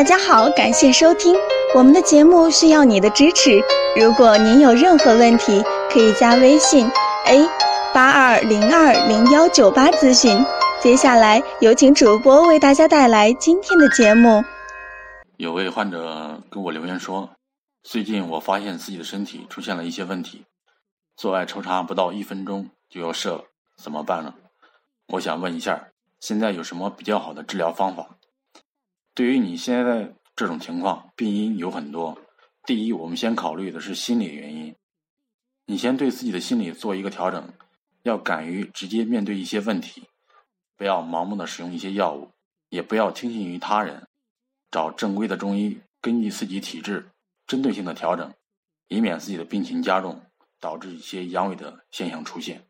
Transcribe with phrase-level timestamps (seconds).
[0.00, 1.36] 大家好，感谢收听
[1.74, 3.62] 我们的节目，需要你的支持。
[4.00, 6.90] 如果您有任何问题，可以加微信
[7.26, 7.46] a
[7.92, 10.42] 八二零二零幺九八咨询。
[10.80, 14.42] 接下来有请主播为大家带来今天的节目。
[15.36, 17.28] 有位患者给我留言说，
[17.82, 20.46] 最近我发现自己的身体出现了一些问题，
[21.14, 23.44] 做爱抽插不到一分钟就要射了，
[23.76, 24.32] 怎么办呢？
[25.08, 25.88] 我想问一下，
[26.20, 28.06] 现在有什么比较好的治疗方法？
[29.14, 32.16] 对于你现在这种情况，病因有很多。
[32.64, 34.74] 第一，我们先考虑的是心理原因。
[35.66, 37.52] 你先对自己的心理做一个调整，
[38.02, 40.04] 要敢于直接面对一些问题，
[40.76, 42.30] 不要盲目的使用一些药物，
[42.68, 44.06] 也不要听信于他人，
[44.70, 47.10] 找正规的中医，根据自己体质
[47.46, 48.32] 针对性的调整，
[48.88, 50.22] 以免自己的病情加重，
[50.60, 52.64] 导致一些阳痿的现象出现。